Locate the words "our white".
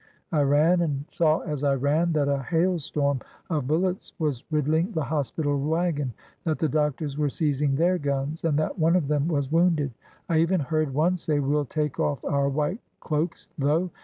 12.25-12.79